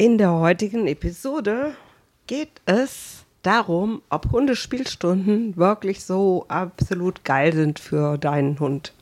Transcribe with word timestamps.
In 0.00 0.16
der 0.16 0.32
heutigen 0.32 0.86
Episode 0.86 1.74
geht 2.26 2.62
es 2.64 3.26
darum, 3.42 4.00
ob 4.08 4.32
Hundespielstunden 4.32 5.58
wirklich 5.58 6.06
so 6.06 6.46
absolut 6.48 7.22
geil 7.22 7.52
sind 7.52 7.78
für 7.78 8.16
deinen 8.16 8.58
Hund. 8.60 8.94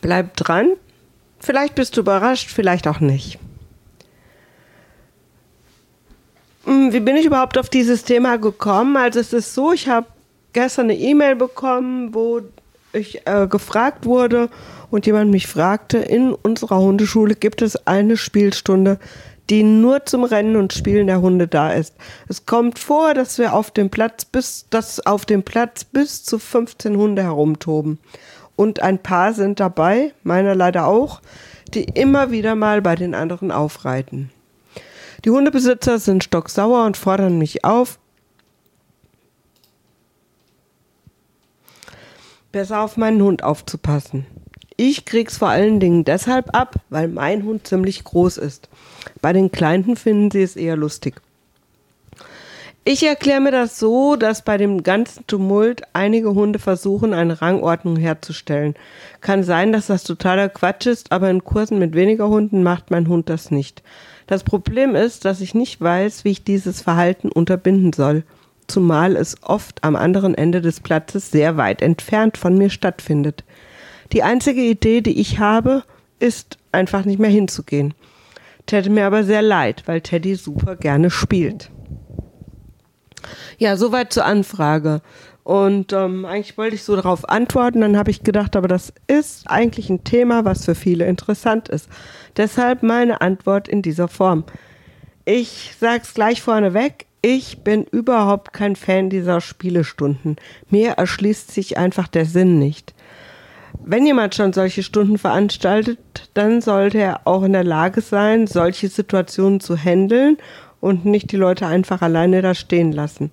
Bleib 0.00 0.34
dran. 0.36 0.76
Vielleicht 1.38 1.74
bist 1.74 1.94
du 1.94 2.00
überrascht, 2.00 2.48
vielleicht 2.48 2.88
auch 2.88 3.00
nicht. 3.00 3.38
Hm, 6.64 6.94
wie 6.94 7.00
bin 7.00 7.16
ich 7.16 7.26
überhaupt 7.26 7.58
auf 7.58 7.68
dieses 7.68 8.04
Thema 8.04 8.38
gekommen? 8.38 8.96
Also 8.96 9.20
es 9.20 9.34
ist 9.34 9.52
so, 9.52 9.74
ich 9.74 9.90
habe 9.90 10.06
gestern 10.54 10.84
eine 10.84 10.96
E-Mail 10.96 11.36
bekommen, 11.36 12.14
wo 12.14 12.40
ich 12.98 13.26
äh, 13.26 13.46
gefragt 13.48 14.04
wurde 14.04 14.50
und 14.90 15.06
jemand 15.06 15.30
mich 15.30 15.46
fragte, 15.46 15.98
in 15.98 16.32
unserer 16.32 16.78
Hundeschule 16.78 17.34
gibt 17.34 17.62
es 17.62 17.86
eine 17.86 18.16
Spielstunde, 18.16 18.98
die 19.50 19.62
nur 19.62 20.04
zum 20.04 20.24
Rennen 20.24 20.56
und 20.56 20.72
Spielen 20.72 21.06
der 21.06 21.20
Hunde 21.20 21.48
da 21.48 21.72
ist. 21.72 21.94
Es 22.28 22.44
kommt 22.44 22.78
vor, 22.78 23.14
dass 23.14 23.38
wir 23.38 23.54
auf 23.54 23.70
dem 23.70 23.90
Platz 23.90 24.24
bis, 24.24 24.66
dass 24.70 25.04
auf 25.06 25.24
dem 25.24 25.42
Platz 25.42 25.84
bis 25.84 26.24
zu 26.24 26.38
15 26.38 26.96
Hunde 26.96 27.22
herumtoben. 27.22 27.98
Und 28.56 28.80
ein 28.82 28.98
paar 28.98 29.32
sind 29.32 29.60
dabei, 29.60 30.12
meiner 30.22 30.54
leider 30.54 30.86
auch, 30.86 31.20
die 31.74 31.84
immer 31.84 32.30
wieder 32.30 32.54
mal 32.54 32.82
bei 32.82 32.94
den 32.94 33.14
anderen 33.14 33.50
aufreiten. 33.50 34.30
Die 35.24 35.30
Hundebesitzer 35.30 35.98
sind 35.98 36.24
stocksauer 36.24 36.84
und 36.84 36.96
fordern 36.96 37.38
mich 37.38 37.64
auf, 37.64 37.98
besser 42.58 42.80
auf 42.80 42.96
meinen 42.96 43.22
Hund 43.22 43.44
aufzupassen. 43.44 44.26
Ich 44.76 45.04
krieg's 45.04 45.38
vor 45.38 45.46
allen 45.46 45.78
Dingen 45.78 46.02
deshalb 46.02 46.56
ab, 46.56 46.74
weil 46.90 47.06
mein 47.06 47.44
Hund 47.44 47.68
ziemlich 47.68 48.02
groß 48.02 48.36
ist. 48.36 48.68
Bei 49.22 49.32
den 49.32 49.52
Kleinen 49.52 49.94
finden 49.94 50.32
sie 50.32 50.42
es 50.42 50.56
eher 50.56 50.74
lustig. 50.74 51.22
Ich 52.84 53.06
erkläre 53.06 53.40
mir 53.40 53.52
das 53.52 53.78
so, 53.78 54.16
dass 54.16 54.42
bei 54.42 54.56
dem 54.56 54.82
ganzen 54.82 55.24
Tumult 55.28 55.82
einige 55.92 56.34
Hunde 56.34 56.58
versuchen, 56.58 57.14
eine 57.14 57.40
Rangordnung 57.40 57.94
herzustellen. 57.94 58.74
Kann 59.20 59.44
sein, 59.44 59.70
dass 59.70 59.86
das 59.86 60.02
totaler 60.02 60.48
Quatsch 60.48 60.86
ist, 60.86 61.12
aber 61.12 61.30
in 61.30 61.44
Kursen 61.44 61.78
mit 61.78 61.94
weniger 61.94 62.28
Hunden 62.28 62.64
macht 62.64 62.90
mein 62.90 63.06
Hund 63.06 63.28
das 63.28 63.52
nicht. 63.52 63.84
Das 64.26 64.42
Problem 64.42 64.96
ist, 64.96 65.24
dass 65.24 65.40
ich 65.40 65.54
nicht 65.54 65.80
weiß, 65.80 66.24
wie 66.24 66.32
ich 66.32 66.42
dieses 66.42 66.82
Verhalten 66.82 67.30
unterbinden 67.30 67.92
soll 67.92 68.24
zumal 68.68 69.16
es 69.16 69.36
oft 69.42 69.82
am 69.82 69.96
anderen 69.96 70.34
Ende 70.34 70.60
des 70.60 70.80
Platzes 70.80 71.30
sehr 71.30 71.56
weit 71.56 71.82
entfernt 71.82 72.36
von 72.36 72.56
mir 72.56 72.70
stattfindet. 72.70 73.44
Die 74.12 74.22
einzige 74.22 74.62
Idee, 74.62 75.00
die 75.00 75.20
ich 75.20 75.38
habe, 75.38 75.82
ist 76.20 76.58
einfach 76.72 77.04
nicht 77.04 77.18
mehr 77.18 77.30
hinzugehen. 77.30 77.94
Täte 78.66 78.90
mir 78.90 79.06
aber 79.06 79.24
sehr 79.24 79.42
leid, 79.42 79.82
weil 79.86 80.00
Teddy 80.00 80.34
super 80.34 80.76
gerne 80.76 81.10
spielt. 81.10 81.70
Ja, 83.58 83.76
soweit 83.76 84.12
zur 84.12 84.24
Anfrage. 84.24 85.00
Und 85.42 85.94
ähm, 85.94 86.26
eigentlich 86.26 86.58
wollte 86.58 86.74
ich 86.74 86.84
so 86.84 86.94
darauf 86.94 87.26
antworten, 87.28 87.80
dann 87.80 87.96
habe 87.96 88.10
ich 88.10 88.22
gedacht, 88.22 88.54
aber 88.54 88.68
das 88.68 88.92
ist 89.06 89.50
eigentlich 89.50 89.88
ein 89.88 90.04
Thema, 90.04 90.44
was 90.44 90.66
für 90.66 90.74
viele 90.74 91.06
interessant 91.06 91.70
ist. 91.70 91.88
Deshalb 92.36 92.82
meine 92.82 93.22
Antwort 93.22 93.66
in 93.66 93.80
dieser 93.80 94.08
Form. 94.08 94.44
Ich 95.24 95.74
sage 95.80 96.02
es 96.02 96.12
gleich 96.12 96.42
vorneweg, 96.42 97.06
ich 97.22 97.64
bin 97.64 97.84
überhaupt 97.84 98.52
kein 98.52 98.76
Fan 98.76 99.10
dieser 99.10 99.40
Spielestunden. 99.40 100.36
Mir 100.70 100.92
erschließt 100.92 101.50
sich 101.50 101.76
einfach 101.76 102.08
der 102.08 102.24
Sinn 102.24 102.58
nicht. 102.58 102.94
Wenn 103.84 104.06
jemand 104.06 104.34
schon 104.34 104.52
solche 104.52 104.82
Stunden 104.82 105.18
veranstaltet, 105.18 105.98
dann 106.34 106.60
sollte 106.60 106.98
er 106.98 107.26
auch 107.26 107.42
in 107.42 107.52
der 107.52 107.64
Lage 107.64 108.00
sein, 108.00 108.46
solche 108.46 108.88
Situationen 108.88 109.60
zu 109.60 109.76
handeln 109.76 110.36
und 110.80 111.04
nicht 111.04 111.32
die 111.32 111.36
Leute 111.36 111.66
einfach 111.66 112.02
alleine 112.02 112.42
da 112.42 112.54
stehen 112.54 112.92
lassen. 112.92 113.30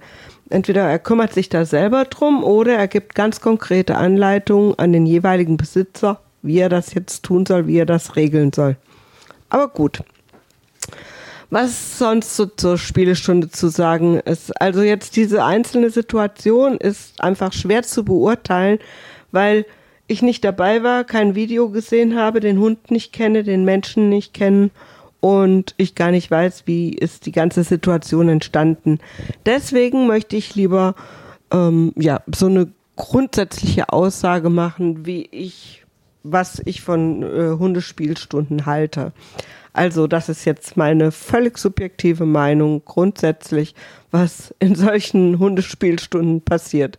Entweder 0.49 0.83
er 0.83 0.99
kümmert 0.99 1.33
sich 1.33 1.49
da 1.49 1.65
selber 1.65 2.05
drum 2.05 2.43
oder 2.43 2.75
er 2.75 2.87
gibt 2.87 3.15
ganz 3.15 3.41
konkrete 3.41 3.95
Anleitungen 3.95 4.77
an 4.77 4.93
den 4.93 5.05
jeweiligen 5.05 5.57
Besitzer, 5.57 6.19
wie 6.41 6.59
er 6.59 6.69
das 6.69 6.93
jetzt 6.93 7.23
tun 7.23 7.45
soll, 7.45 7.67
wie 7.67 7.77
er 7.77 7.87
das 7.87 8.15
regeln 8.15 8.53
soll. 8.53 8.77
Aber 9.49 9.67
gut, 9.67 10.03
was 11.49 11.97
sonst 11.97 12.35
so 12.35 12.45
zur 12.45 12.77
Spielestunde 12.77 13.49
zu 13.49 13.67
sagen 13.67 14.19
ist. 14.19 14.59
Also 14.61 14.81
jetzt 14.81 15.15
diese 15.15 15.43
einzelne 15.43 15.89
Situation 15.89 16.77
ist 16.77 17.21
einfach 17.21 17.53
schwer 17.53 17.83
zu 17.83 18.03
beurteilen, 18.03 18.79
weil 19.31 19.65
ich 20.07 20.21
nicht 20.21 20.43
dabei 20.43 20.83
war, 20.83 21.03
kein 21.03 21.35
Video 21.35 21.69
gesehen 21.69 22.15
habe, 22.15 22.39
den 22.39 22.59
Hund 22.59 22.91
nicht 22.91 23.13
kenne, 23.13 23.43
den 23.43 23.65
Menschen 23.65 24.09
nicht 24.09 24.33
kenne 24.33 24.69
und 25.19 25.73
ich 25.77 25.95
gar 25.95 26.11
nicht 26.11 26.29
weiß, 26.29 26.63
wie 26.65 26.89
ist 26.89 27.25
die 27.25 27.31
ganze 27.31 27.63
Situation 27.63 28.29
entstanden. 28.29 28.99
Deswegen 29.45 30.05
möchte 30.05 30.35
ich 30.35 30.55
lieber 30.55 30.93
ähm, 31.51 31.93
ja 31.95 32.21
so 32.33 32.45
eine 32.45 32.67
grundsätzliche 32.95 33.89
Aussage 33.89 34.49
machen, 34.49 35.05
wie 35.05 35.27
ich 35.31 35.84
was 36.25 36.61
ich 36.65 36.81
von 36.81 37.23
äh, 37.23 37.57
Hundespielstunden 37.57 38.65
halte. 38.65 39.13
Also 39.73 40.07
das 40.07 40.29
ist 40.29 40.45
jetzt 40.45 40.77
meine 40.77 41.11
völlig 41.11 41.57
subjektive 41.57 42.25
Meinung 42.25 42.83
grundsätzlich, 42.85 43.75
was 44.09 44.55
in 44.59 44.75
solchen 44.75 45.37
Hundespielstunden 45.37 46.41
passiert. 46.41 46.97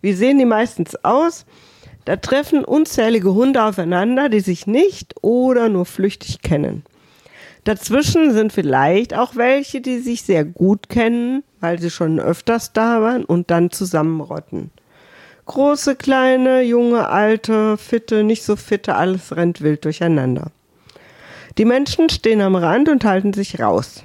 Wie 0.00 0.12
sehen 0.12 0.38
die 0.38 0.44
meistens 0.44 0.96
aus? 1.04 1.46
Da 2.04 2.16
treffen 2.16 2.64
unzählige 2.64 3.34
Hunde 3.34 3.62
aufeinander, 3.62 4.28
die 4.28 4.40
sich 4.40 4.66
nicht 4.66 5.14
oder 5.22 5.68
nur 5.68 5.84
flüchtig 5.84 6.42
kennen. 6.42 6.82
Dazwischen 7.64 8.32
sind 8.32 8.52
vielleicht 8.52 9.14
auch 9.14 9.36
welche, 9.36 9.80
die 9.80 9.98
sich 9.98 10.22
sehr 10.22 10.44
gut 10.44 10.88
kennen, 10.88 11.44
weil 11.60 11.78
sie 11.78 11.90
schon 11.90 12.18
öfters 12.18 12.72
da 12.72 13.02
waren 13.02 13.24
und 13.24 13.50
dann 13.50 13.70
zusammenrotten. 13.70 14.70
Große, 15.50 15.96
kleine, 15.96 16.62
junge, 16.62 17.08
alte, 17.08 17.76
fitte, 17.76 18.22
nicht 18.22 18.44
so 18.44 18.54
fitte, 18.54 18.94
alles 18.94 19.34
rennt 19.34 19.62
wild 19.62 19.84
durcheinander. 19.84 20.52
Die 21.58 21.64
Menschen 21.64 22.08
stehen 22.08 22.40
am 22.40 22.54
Rand 22.54 22.88
und 22.88 23.04
halten 23.04 23.32
sich 23.32 23.58
raus. 23.58 24.04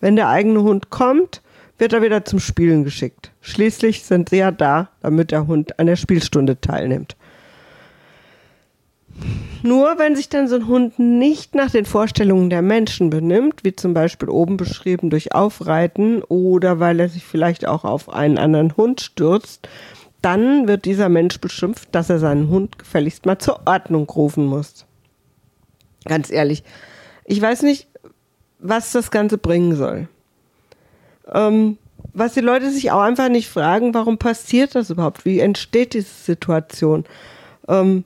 Wenn 0.00 0.16
der 0.16 0.28
eigene 0.28 0.64
Hund 0.64 0.90
kommt, 0.90 1.42
wird 1.78 1.92
er 1.92 2.02
wieder 2.02 2.24
zum 2.24 2.40
Spielen 2.40 2.82
geschickt. 2.82 3.30
Schließlich 3.40 4.02
sind 4.02 4.30
sie 4.30 4.38
ja 4.38 4.50
da, 4.50 4.88
damit 5.00 5.30
der 5.30 5.46
Hund 5.46 5.78
an 5.78 5.86
der 5.86 5.94
Spielstunde 5.94 6.60
teilnimmt. 6.60 7.14
Nur 9.62 9.96
wenn 9.96 10.16
sich 10.16 10.28
dann 10.28 10.48
so 10.48 10.56
ein 10.56 10.66
Hund 10.66 10.98
nicht 10.98 11.54
nach 11.54 11.70
den 11.70 11.84
Vorstellungen 11.84 12.50
der 12.50 12.62
Menschen 12.62 13.10
benimmt, 13.10 13.62
wie 13.62 13.76
zum 13.76 13.94
Beispiel 13.94 14.28
oben 14.28 14.56
beschrieben 14.56 15.08
durch 15.08 15.36
Aufreiten 15.36 16.24
oder 16.24 16.80
weil 16.80 16.98
er 16.98 17.08
sich 17.08 17.22
vielleicht 17.22 17.64
auch 17.64 17.84
auf 17.84 18.08
einen 18.08 18.38
anderen 18.38 18.76
Hund 18.76 19.00
stürzt, 19.00 19.68
dann 20.22 20.66
wird 20.66 20.84
dieser 20.84 21.08
Mensch 21.08 21.40
beschimpft, 21.40 21.88
dass 21.92 22.10
er 22.10 22.18
seinen 22.18 22.48
Hund 22.48 22.78
gefälligst 22.78 23.26
mal 23.26 23.38
zur 23.38 23.60
Ordnung 23.66 24.08
rufen 24.08 24.46
muss. 24.46 24.84
Ganz 26.04 26.30
ehrlich. 26.30 26.64
Ich 27.24 27.40
weiß 27.40 27.62
nicht, 27.62 27.88
was 28.58 28.92
das 28.92 29.10
Ganze 29.10 29.38
bringen 29.38 29.76
soll. 29.76 30.08
Ähm, 31.32 31.78
was 32.12 32.34
die 32.34 32.40
Leute 32.40 32.70
sich 32.70 32.90
auch 32.90 33.02
einfach 33.02 33.28
nicht 33.28 33.48
fragen, 33.48 33.94
warum 33.94 34.18
passiert 34.18 34.74
das 34.74 34.90
überhaupt? 34.90 35.24
Wie 35.24 35.40
entsteht 35.40 35.94
diese 35.94 36.12
Situation? 36.12 37.04
Ähm, 37.68 38.04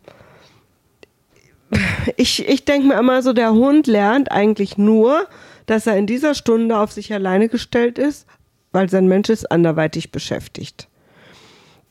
ich 2.17 2.47
ich 2.47 2.65
denke 2.65 2.89
mir 2.89 2.99
immer 2.99 3.23
so, 3.23 3.33
der 3.33 3.53
Hund 3.53 3.87
lernt 3.87 4.31
eigentlich 4.31 4.77
nur, 4.77 5.27
dass 5.67 5.87
er 5.87 5.97
in 5.97 6.07
dieser 6.07 6.35
Stunde 6.35 6.79
auf 6.79 6.93
sich 6.93 7.13
alleine 7.15 7.49
gestellt 7.49 7.99
ist, 7.99 8.27
weil 8.73 8.91
sein 8.91 9.07
Mensch 9.07 9.31
ist 9.31 9.51
anderweitig 9.51 10.13
beschäftigt. 10.13 10.89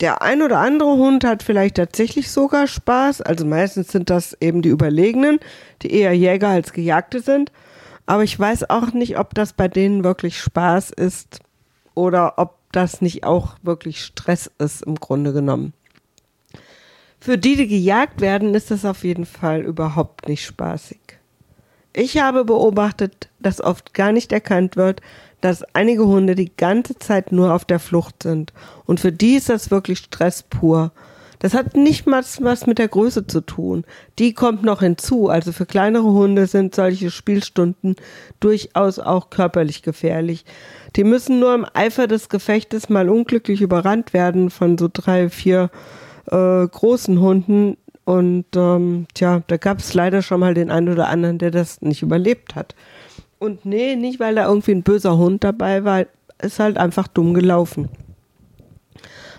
Der 0.01 0.23
ein 0.23 0.41
oder 0.41 0.57
andere 0.57 0.89
Hund 0.89 1.23
hat 1.23 1.43
vielleicht 1.43 1.75
tatsächlich 1.75 2.31
sogar 2.31 2.65
Spaß. 2.65 3.21
Also 3.21 3.45
meistens 3.45 3.91
sind 3.91 4.09
das 4.09 4.35
eben 4.41 4.63
die 4.63 4.69
Überlegenen, 4.69 5.39
die 5.83 5.93
eher 5.93 6.13
Jäger 6.13 6.49
als 6.49 6.73
Gejagte 6.73 7.21
sind. 7.21 7.51
Aber 8.07 8.23
ich 8.23 8.37
weiß 8.37 8.69
auch 8.71 8.93
nicht, 8.93 9.19
ob 9.19 9.35
das 9.35 9.53
bei 9.53 9.67
denen 9.67 10.03
wirklich 10.03 10.39
Spaß 10.39 10.89
ist 10.89 11.39
oder 11.93 12.33
ob 12.37 12.57
das 12.71 13.01
nicht 13.01 13.23
auch 13.25 13.55
wirklich 13.61 14.03
Stress 14.03 14.49
ist 14.57 14.81
im 14.81 14.95
Grunde 14.95 15.33
genommen. 15.33 15.73
Für 17.19 17.37
die, 17.37 17.55
die 17.55 17.67
gejagt 17.67 18.21
werden, 18.21 18.55
ist 18.55 18.71
das 18.71 18.83
auf 18.85 19.03
jeden 19.03 19.27
Fall 19.27 19.61
überhaupt 19.61 20.27
nicht 20.27 20.43
spaßig. 20.43 20.99
Ich 21.93 22.17
habe 22.17 22.45
beobachtet, 22.45 23.29
dass 23.39 23.61
oft 23.61 23.93
gar 23.93 24.11
nicht 24.11 24.31
erkannt 24.31 24.77
wird, 24.77 25.01
dass 25.41 25.63
einige 25.73 26.05
Hunde 26.05 26.35
die 26.35 26.55
ganze 26.55 26.97
Zeit 26.97 27.31
nur 27.31 27.53
auf 27.53 27.65
der 27.65 27.79
Flucht 27.79 28.23
sind. 28.23 28.53
Und 28.85 28.99
für 28.99 29.11
die 29.11 29.35
ist 29.35 29.49
das 29.49 29.71
wirklich 29.71 29.99
Stress 29.99 30.43
pur. 30.43 30.91
Das 31.39 31.55
hat 31.55 31.75
nicht 31.75 32.05
mal 32.05 32.23
was 32.41 32.67
mit 32.67 32.77
der 32.77 32.87
Größe 32.87 33.25
zu 33.25 33.41
tun. 33.41 33.83
Die 34.19 34.33
kommt 34.33 34.61
noch 34.61 34.81
hinzu. 34.81 35.27
Also 35.27 35.51
für 35.51 35.65
kleinere 35.65 36.03
Hunde 36.03 36.45
sind 36.45 36.75
solche 36.75 37.09
Spielstunden 37.09 37.95
durchaus 38.39 38.99
auch 38.99 39.31
körperlich 39.31 39.81
gefährlich. 39.81 40.45
Die 40.95 41.03
müssen 41.03 41.39
nur 41.39 41.55
im 41.55 41.65
Eifer 41.73 42.05
des 42.05 42.29
Gefechtes 42.29 42.89
mal 42.89 43.09
unglücklich 43.09 43.61
überrannt 43.61 44.13
werden 44.13 44.51
von 44.51 44.77
so 44.77 44.87
drei, 44.91 45.29
vier 45.29 45.71
äh, 46.27 46.67
großen 46.67 47.19
Hunden 47.19 47.77
Und 48.05 48.45
ähm, 48.55 49.07
tja, 49.13 49.41
da 49.47 49.57
gab 49.57 49.79
es 49.79 49.93
leider 49.93 50.21
schon 50.21 50.39
mal 50.39 50.53
den 50.53 50.69
einen 50.69 50.89
oder 50.89 51.07
anderen, 51.07 51.37
der 51.37 51.49
das 51.49 51.81
nicht 51.81 52.01
überlebt 52.01 52.55
hat. 52.55 52.75
Und 53.41 53.65
nee, 53.65 53.95
nicht 53.95 54.19
weil 54.19 54.35
da 54.35 54.45
irgendwie 54.45 54.69
ein 54.69 54.83
böser 54.83 55.17
Hund 55.17 55.43
dabei 55.43 55.83
war, 55.83 56.05
ist 56.43 56.59
halt 56.59 56.77
einfach 56.77 57.07
dumm 57.07 57.33
gelaufen. 57.33 57.89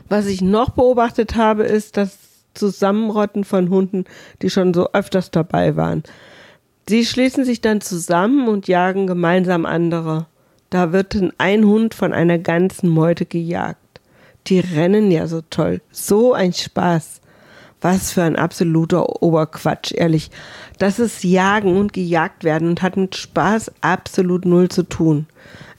Was 0.09 0.27
ich 0.27 0.43
noch 0.43 0.71
beobachtet 0.71 1.37
habe, 1.37 1.63
ist 1.63 1.97
das 1.97 2.19
Zusammenrotten 2.53 3.45
von 3.45 3.71
Hunden, 3.71 4.07
die 4.43 4.51
schon 4.51 4.75
so 4.75 4.93
öfters 4.93 5.31
dabei 5.31 5.77
waren. 5.77 6.03
Sie 6.89 7.07
schließen 7.07 7.45
sich 7.45 7.61
dann 7.61 7.81
zusammen 7.81 8.49
und 8.49 8.67
jagen 8.67 9.07
gemeinsam 9.07 9.65
andere. 9.65 10.27
Da 10.69 10.91
wird 10.91 11.17
ein 11.39 11.65
Hund 11.65 11.95
von 11.95 12.13
einer 12.13 12.41
ganzen 12.41 12.89
Meute 12.89 13.25
gejagt. 13.25 14.01
Die 14.49 14.59
rennen 14.59 15.13
ja 15.13 15.29
so 15.29 15.43
toll. 15.49 15.81
So 15.93 16.33
ein 16.33 16.53
Spaß. 16.53 17.21
Was 17.82 18.12
für 18.12 18.23
ein 18.23 18.37
absoluter 18.37 19.23
Oberquatsch, 19.23 19.93
ehrlich. 19.93 20.31
Das 20.79 20.99
ist 20.99 21.25
Jagen 21.25 21.76
und 21.76 21.93
gejagt 21.93 22.44
werden 22.44 22.69
und 22.69 22.81
hat 22.81 22.96
mit 22.96 23.17
Spaß 23.17 23.73
absolut 23.81 24.46
null 24.46 24.69
zu 24.69 24.84
tun. 24.84 25.26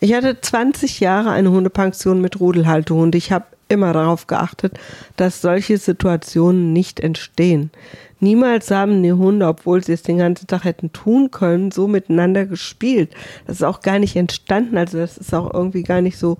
Ich 0.01 0.13
hatte 0.13 0.39
20 0.39 0.99
Jahre 0.99 1.31
eine 1.31 1.49
Hundepension 1.49 2.19
mit 2.19 2.39
Rudelhaltehund. 2.39 3.15
Ich 3.15 3.31
habe 3.31 3.45
immer 3.69 3.93
darauf 3.93 4.27
geachtet, 4.27 4.73
dass 5.15 5.41
solche 5.41 5.77
Situationen 5.77 6.73
nicht 6.73 6.99
entstehen. 6.99 7.71
Niemals 8.19 8.69
haben 8.69 9.01
die 9.01 9.13
Hunde, 9.13 9.47
obwohl 9.47 9.83
sie 9.83 9.93
es 9.93 10.03
den 10.03 10.17
ganzen 10.17 10.47
Tag 10.47 10.63
hätten 10.63 10.93
tun 10.93 11.31
können, 11.31 11.71
so 11.71 11.87
miteinander 11.87 12.45
gespielt. 12.45 13.13
Das 13.47 13.57
ist 13.57 13.63
auch 13.63 13.81
gar 13.81 13.99
nicht 13.99 14.15
entstanden. 14.15 14.77
Also 14.77 14.97
das 14.97 15.17
ist 15.17 15.33
auch 15.33 15.53
irgendwie 15.53 15.83
gar 15.83 16.01
nicht 16.01 16.17
so 16.17 16.37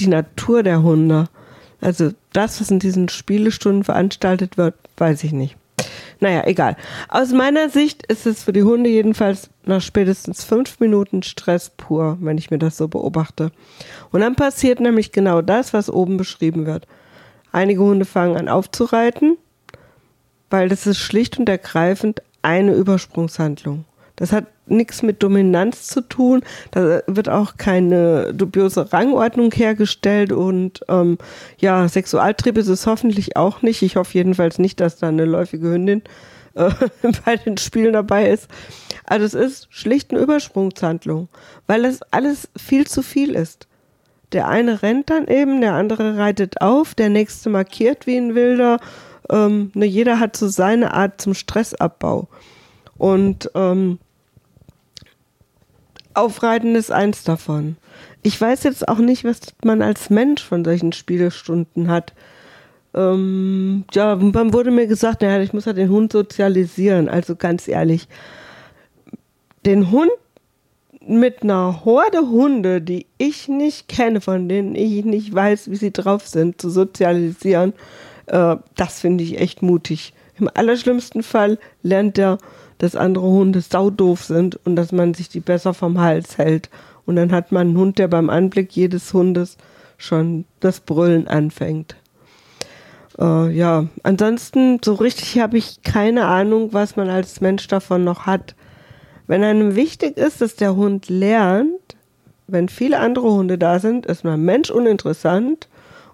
die 0.00 0.08
Natur 0.08 0.62
der 0.62 0.82
Hunde. 0.82 1.28
Also 1.80 2.12
das, 2.32 2.60
was 2.60 2.70
in 2.70 2.78
diesen 2.78 3.08
Spielestunden 3.08 3.84
veranstaltet 3.84 4.56
wird, 4.56 4.74
weiß 4.96 5.24
ich 5.24 5.32
nicht. 5.32 5.56
Naja, 6.20 6.46
egal. 6.46 6.76
Aus 7.08 7.32
meiner 7.32 7.70
Sicht 7.70 8.04
ist 8.06 8.26
es 8.26 8.42
für 8.42 8.52
die 8.52 8.62
Hunde 8.62 8.90
jedenfalls 8.90 9.48
nach 9.64 9.80
spätestens 9.80 10.44
fünf 10.44 10.78
Minuten 10.78 11.22
Stress 11.22 11.70
pur, 11.70 12.18
wenn 12.20 12.36
ich 12.36 12.50
mir 12.50 12.58
das 12.58 12.76
so 12.76 12.88
beobachte. 12.88 13.52
Und 14.10 14.20
dann 14.20 14.36
passiert 14.36 14.80
nämlich 14.80 15.12
genau 15.12 15.40
das, 15.40 15.72
was 15.72 15.88
oben 15.88 16.18
beschrieben 16.18 16.66
wird. 16.66 16.86
Einige 17.52 17.80
Hunde 17.80 18.04
fangen 18.04 18.36
an 18.36 18.48
aufzureiten, 18.48 19.38
weil 20.50 20.68
das 20.68 20.86
ist 20.86 20.98
schlicht 20.98 21.38
und 21.38 21.48
ergreifend 21.48 22.22
eine 22.42 22.74
Übersprungshandlung. 22.74 23.84
Das 24.20 24.32
hat 24.32 24.44
nichts 24.66 25.02
mit 25.02 25.22
Dominanz 25.22 25.86
zu 25.86 26.02
tun. 26.02 26.42
Da 26.70 27.02
wird 27.06 27.28
auch 27.28 27.56
keine 27.56 28.32
dubiose 28.34 28.92
Rangordnung 28.92 29.50
hergestellt 29.50 30.30
und 30.30 30.80
ähm, 30.88 31.18
ja, 31.58 31.88
Sexualtrieb 31.88 32.58
ist 32.58 32.68
es 32.68 32.86
hoffentlich 32.86 33.36
auch 33.36 33.62
nicht. 33.62 33.82
Ich 33.82 33.96
hoffe 33.96 34.12
jedenfalls 34.14 34.58
nicht, 34.58 34.78
dass 34.78 34.98
da 34.98 35.08
eine 35.08 35.24
läufige 35.24 35.70
Hündin 35.70 36.02
äh, 36.54 36.70
bei 37.24 37.36
den 37.36 37.56
Spielen 37.56 37.94
dabei 37.94 38.28
ist. 38.28 38.48
Also 39.06 39.24
es 39.24 39.34
ist 39.34 39.68
schlicht 39.70 40.10
eine 40.10 40.20
Übersprungshandlung, 40.20 41.28
weil 41.66 41.82
das 41.82 42.02
alles 42.12 42.48
viel 42.56 42.86
zu 42.86 43.02
viel 43.02 43.34
ist. 43.34 43.68
Der 44.32 44.48
eine 44.48 44.82
rennt 44.82 45.08
dann 45.08 45.28
eben, 45.28 45.62
der 45.62 45.72
andere 45.72 46.18
reitet 46.18 46.60
auf, 46.60 46.94
der 46.94 47.08
nächste 47.08 47.48
markiert 47.48 48.06
wie 48.06 48.18
ein 48.18 48.34
Wilder. 48.34 48.80
Ähm, 49.30 49.70
ne, 49.74 49.86
jeder 49.86 50.20
hat 50.20 50.36
so 50.36 50.46
seine 50.46 50.92
Art 50.92 51.22
zum 51.22 51.32
Stressabbau. 51.32 52.28
Und 52.98 53.50
ähm, 53.54 53.98
Aufreiten 56.14 56.74
ist 56.74 56.90
eins 56.90 57.24
davon. 57.24 57.76
Ich 58.22 58.40
weiß 58.40 58.64
jetzt 58.64 58.88
auch 58.88 58.98
nicht, 58.98 59.24
was 59.24 59.40
man 59.64 59.82
als 59.82 60.10
Mensch 60.10 60.42
von 60.42 60.64
solchen 60.64 60.92
Spielestunden 60.92 61.88
hat. 61.88 62.12
Ähm, 62.94 63.84
ja, 63.92 64.16
dann 64.16 64.52
wurde 64.52 64.70
mir 64.70 64.86
gesagt, 64.86 65.22
naja, 65.22 65.40
ich 65.42 65.52
muss 65.52 65.64
ja 65.64 65.72
den 65.72 65.90
Hund 65.90 66.12
sozialisieren. 66.12 67.08
Also 67.08 67.36
ganz 67.36 67.68
ehrlich, 67.68 68.08
den 69.64 69.90
Hund 69.90 70.10
mit 71.00 71.42
einer 71.42 71.84
Horde 71.84 72.20
Hunde, 72.20 72.82
die 72.82 73.06
ich 73.16 73.48
nicht 73.48 73.88
kenne, 73.88 74.20
von 74.20 74.48
denen 74.48 74.74
ich 74.74 75.04
nicht 75.04 75.34
weiß, 75.34 75.70
wie 75.70 75.76
sie 75.76 75.92
drauf 75.92 76.28
sind, 76.28 76.60
zu 76.60 76.68
sozialisieren, 76.68 77.72
äh, 78.26 78.56
das 78.76 79.00
finde 79.00 79.24
ich 79.24 79.40
echt 79.40 79.62
mutig. 79.62 80.12
Im 80.38 80.48
allerschlimmsten 80.52 81.22
Fall 81.22 81.58
lernt 81.82 82.16
der 82.16 82.38
dass 82.80 82.96
andere 82.96 83.26
Hunde 83.26 83.60
saudoof 83.60 84.24
sind 84.24 84.58
und 84.64 84.74
dass 84.74 84.90
man 84.90 85.12
sich 85.12 85.28
die 85.28 85.40
besser 85.40 85.74
vom 85.74 86.00
Hals 86.00 86.38
hält. 86.38 86.70
Und 87.04 87.16
dann 87.16 87.30
hat 87.30 87.52
man 87.52 87.68
einen 87.68 87.76
Hund, 87.76 87.98
der 87.98 88.08
beim 88.08 88.30
Anblick 88.30 88.72
jedes 88.72 89.12
Hundes 89.12 89.58
schon 89.98 90.46
das 90.60 90.80
Brüllen 90.80 91.28
anfängt. 91.28 91.94
Äh, 93.18 93.50
ja, 93.50 93.86
ansonsten 94.02 94.80
so 94.82 94.94
richtig 94.94 95.38
habe 95.38 95.58
ich 95.58 95.82
keine 95.82 96.24
Ahnung, 96.24 96.72
was 96.72 96.96
man 96.96 97.10
als 97.10 97.42
Mensch 97.42 97.68
davon 97.68 98.02
noch 98.02 98.24
hat. 98.24 98.54
Wenn 99.26 99.44
einem 99.44 99.76
wichtig 99.76 100.16
ist, 100.16 100.40
dass 100.40 100.56
der 100.56 100.74
Hund 100.74 101.10
lernt, 101.10 101.96
wenn 102.46 102.70
viele 102.70 102.98
andere 102.98 103.30
Hunde 103.30 103.58
da 103.58 103.78
sind, 103.78 104.06
ist 104.06 104.24
man 104.24 104.42
Mensch 104.42 104.70
uninteressant 104.70 105.68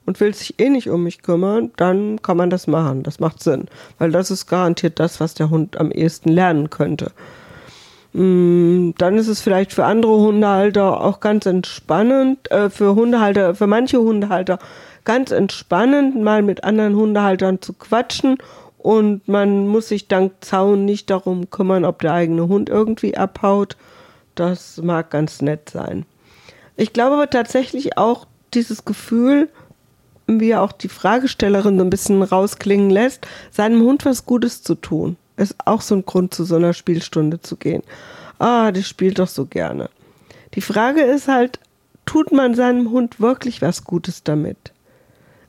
und 0.07 0.21
will 0.21 0.33
sich 0.35 0.59
eh 0.59 0.71
nicht 0.71 0.89
um 0.89 1.03
mich 1.03 1.23
kümmern, 1.23 1.73
dann 1.77 2.23
kann 2.23 2.37
man 2.37 2.49
das 2.49 2.67
machen. 2.67 3.03
Das 3.03 3.21
macht 3.21 3.43
Sinn, 3.43 3.67
weil 3.99 4.11
das 4.11 4.31
ist 4.31 4.47
garantiert 4.47 4.99
das, 5.01 5.21
was 5.21 5.35
der 5.35 5.51
Hund 5.51 5.79
am 5.79 5.91
ehesten 5.91 6.31
lernen 6.31 6.71
könnte. 6.71 7.13
Mm, 8.13 8.93
dann 8.97 9.19
ist 9.19 9.29
es 9.29 9.43
vielleicht 9.43 9.75
für 9.75 9.85
andere 9.85 10.19
Hundehalter 10.19 11.03
auch 11.03 11.21
ganz 11.21 11.45
entspannend, 11.45 12.51
äh, 12.51 12.71
für 12.71 12.95
Hundehalter, 12.95 13.55
für 13.55 13.67
manche 13.67 13.99
Hundehalter 13.99 14.59
ganz 15.05 15.33
entspannend, 15.33 16.23
mal 16.23 16.43
mit 16.43 16.65
anderen 16.65 16.97
Hundehaltern 16.97 17.61
zu 17.61 17.75
quatschen 17.75 18.39
und 18.79 19.27
man 19.27 19.67
muss 19.67 19.89
sich 19.89 20.09
dank 20.09 20.33
Zaun 20.41 20.85
nicht 20.85 21.11
darum 21.11 21.51
kümmern, 21.51 21.85
ob 21.85 22.01
der 22.01 22.13
eigene 22.13 22.49
Hund 22.49 22.69
irgendwie 22.69 23.17
abhaut. 23.17 23.77
Das 24.35 24.81
mag 24.83 25.11
ganz 25.11 25.43
nett 25.43 25.71
sein. 25.71 26.07
Ich 26.77 26.93
glaube 26.93 27.17
aber 27.17 27.29
tatsächlich 27.29 27.99
auch 27.99 28.27
dieses 28.55 28.85
Gefühl, 28.85 29.49
wie 30.27 30.55
auch 30.55 30.73
die 30.73 30.89
Fragestellerin 30.89 31.79
so 31.79 31.85
ein 31.85 31.91
bisschen 31.91 32.23
rausklingen 32.23 32.91
lässt, 32.91 33.27
seinem 33.51 33.83
Hund 33.83 34.05
was 34.05 34.27
Gutes 34.27 34.63
zu 34.63 34.75
tun. 34.75 35.17
Ist 35.37 35.55
auch 35.65 35.81
so 35.81 35.95
ein 35.95 36.07
Grund, 36.07 36.35
zu 36.35 36.45
so 36.45 36.57
einer 36.57 36.73
Spielstunde 36.73 37.41
zu 37.41 37.57
gehen. 37.57 37.83
Ah, 38.39 38.73
der 38.73 38.83
spielt 38.83 39.19
doch 39.19 39.29
so 39.29 39.47
gerne. 39.47 39.91
Die 40.55 40.61
Frage 40.61 41.03
ist 41.03 41.29
halt, 41.29 41.61
tut 42.07 42.33
man 42.33 42.55
seinem 42.55 42.91
Hund 42.91 43.21
wirklich 43.21 43.63
was 43.63 43.85
Gutes 43.85 44.23
damit? 44.23 44.73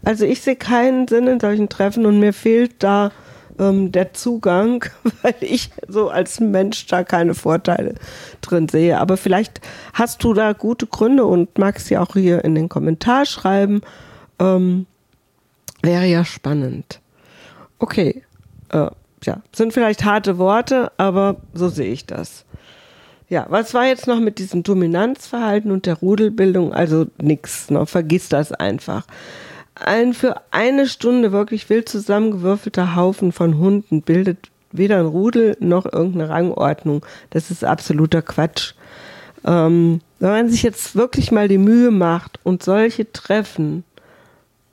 Also 0.04 0.26
ich 0.26 0.42
sehe 0.42 0.56
keinen 0.56 1.08
Sinn 1.08 1.28
in 1.28 1.40
solchen 1.40 1.70
Treffen 1.70 2.06
und 2.06 2.20
mir 2.20 2.34
fehlt 2.34 2.84
da 2.84 3.12
ähm, 3.60 3.92
der 3.92 4.14
Zugang, 4.14 4.86
weil 5.22 5.36
ich 5.42 5.72
so 5.88 6.10
als 6.10 6.40
Mensch 6.40 6.86
da 6.88 7.04
keine 7.04 7.34
Vorteile 7.34 7.96
drin 8.42 8.70
sehe. 8.70 9.00
Aber 9.00 9.18
vielleicht 9.18 9.62
hast 9.94 10.24
du 10.24 10.34
da 10.34 10.54
gute 10.54 10.88
Gründe 10.88 11.26
und 11.26 11.58
magst 11.58 11.88
sie 11.88 11.98
auch 11.98 12.14
hier 12.14 12.44
in 12.44 12.56
den 12.56 12.70
Kommentar 12.70 13.26
schreiben. 13.26 13.82
Ähm, 14.40 14.86
wäre 15.82 16.06
ja 16.06 16.26
spannend. 16.26 17.02
Okay, 17.80 18.24
äh, 18.70 18.90
ja, 19.24 19.42
sind 19.52 19.74
vielleicht 19.74 20.06
harte 20.06 20.38
Worte, 20.38 20.92
aber 20.98 21.38
so 21.54 21.70
sehe 21.70 21.92
ich 21.92 22.06
das. 22.06 22.46
Ja, 23.30 23.46
was 23.50 23.74
war 23.74 23.86
jetzt 23.86 24.08
noch 24.08 24.20
mit 24.20 24.40
diesem 24.40 24.64
Dominanzverhalten 24.64 25.72
und 25.72 25.86
der 25.86 25.96
Rudelbildung? 25.96 26.74
Also 26.74 27.08
nix, 27.22 27.70
ne? 27.70 27.86
vergiss 27.86 28.30
das 28.30 28.54
einfach. 28.54 29.06
Ein 29.76 30.14
für 30.14 30.42
eine 30.52 30.88
Stunde 30.88 31.32
wirklich 31.32 31.70
wild 31.70 31.90
zusammengewürfelter 31.90 32.96
Haufen 32.96 33.32
von 33.32 33.58
Hunden 33.58 34.02
bildet 34.02 34.50
weder 34.72 35.00
ein 35.00 35.06
Rudel 35.06 35.58
noch 35.60 35.86
irgendeine 35.86 36.30
Rangordnung. 36.30 37.06
Das 37.30 37.52
ist 37.52 37.64
absoluter 37.64 38.22
Quatsch. 38.22 38.74
Ähm, 39.46 40.02
wenn 40.20 40.30
man 40.30 40.50
sich 40.50 40.64
jetzt 40.64 40.96
wirklich 40.96 41.32
mal 41.32 41.48
die 41.48 41.58
Mühe 41.58 41.92
macht 41.92 42.40
und 42.44 42.64
solche 42.64 43.12
Treffen 43.12 43.84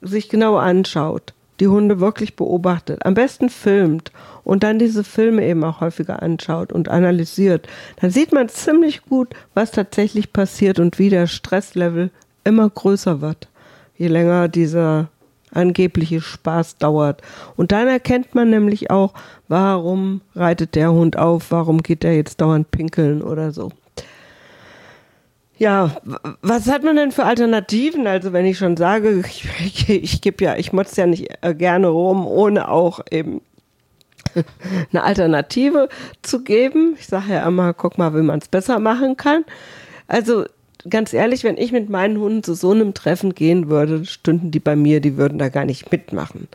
sich 0.04 0.28
genau 0.28 0.56
anschaut, 0.56 1.34
die 1.60 1.68
Hunde 1.68 2.00
wirklich 2.00 2.36
beobachtet, 2.36 3.04
am 3.04 3.14
besten 3.14 3.48
filmt 3.48 4.12
und 4.42 4.62
dann 4.62 4.78
diese 4.78 5.04
Filme 5.04 5.46
eben 5.46 5.64
auch 5.64 5.80
häufiger 5.80 6.22
anschaut 6.22 6.72
und 6.72 6.88
analysiert, 6.88 7.68
dann 8.00 8.10
sieht 8.10 8.32
man 8.32 8.48
ziemlich 8.48 9.02
gut, 9.02 9.34
was 9.54 9.70
tatsächlich 9.70 10.32
passiert 10.32 10.78
und 10.78 10.98
wie 10.98 11.10
der 11.10 11.26
Stresslevel 11.26 12.10
immer 12.44 12.68
größer 12.68 13.20
wird, 13.20 13.48
je 13.96 14.08
länger 14.08 14.48
dieser 14.48 15.08
angebliche 15.52 16.20
Spaß 16.20 16.78
dauert. 16.78 17.22
Und 17.56 17.72
dann 17.72 17.88
erkennt 17.88 18.34
man 18.34 18.50
nämlich 18.50 18.90
auch, 18.90 19.14
warum 19.48 20.20
reitet 20.34 20.74
der 20.74 20.92
Hund 20.92 21.16
auf, 21.16 21.50
warum 21.50 21.82
geht 21.82 22.04
er 22.04 22.14
jetzt 22.14 22.40
dauernd 22.40 22.70
pinkeln 22.70 23.22
oder 23.22 23.52
so. 23.52 23.70
Ja, 25.56 25.96
was 26.42 26.66
hat 26.66 26.82
man 26.82 26.96
denn 26.96 27.12
für 27.12 27.24
Alternativen? 27.24 28.06
Also 28.06 28.32
wenn 28.32 28.44
ich 28.44 28.58
schon 28.58 28.76
sage, 28.76 29.22
ich, 29.26 29.88
ich, 29.88 30.20
gebe 30.20 30.44
ja, 30.44 30.56
ich 30.56 30.72
motze 30.72 31.00
ja 31.00 31.06
nicht 31.06 31.28
äh, 31.42 31.54
gerne 31.54 31.88
rum, 31.88 32.26
ohne 32.26 32.68
auch 32.68 33.00
eben 33.10 33.40
eine 34.92 35.02
Alternative 35.02 35.88
zu 36.22 36.42
geben. 36.42 36.96
Ich 36.98 37.06
sage 37.06 37.34
ja 37.34 37.46
immer, 37.46 37.72
guck 37.72 37.98
mal, 37.98 38.14
wie 38.14 38.22
man 38.22 38.40
es 38.40 38.48
besser 38.48 38.78
machen 38.78 39.16
kann. 39.16 39.44
Also 40.08 40.44
ganz 40.88 41.12
ehrlich, 41.12 41.44
wenn 41.44 41.56
ich 41.56 41.72
mit 41.72 41.88
meinen 41.88 42.18
Hunden 42.18 42.42
zu 42.42 42.54
so 42.54 42.72
einem 42.72 42.94
Treffen 42.94 43.34
gehen 43.34 43.68
würde, 43.68 44.04
stünden 44.04 44.50
die 44.50 44.60
bei 44.60 44.76
mir, 44.76 45.00
die 45.00 45.16
würden 45.16 45.38
da 45.38 45.48
gar 45.48 45.64
nicht 45.64 45.90
mitmachen. 45.90 46.48